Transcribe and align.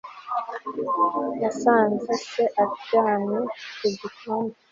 yasanze 1.43 2.11
se 2.29 2.43
aryamye 2.63 3.39
mu 3.79 3.87
gikoni 3.97 4.53